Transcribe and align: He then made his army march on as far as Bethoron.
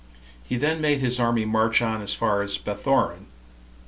He 0.43 0.57
then 0.57 0.81
made 0.81 0.99
his 0.99 1.19
army 1.19 1.45
march 1.45 1.79
on 1.79 2.01
as 2.01 2.11
far 2.15 2.41
as 2.41 2.57
Bethoron. 2.57 3.27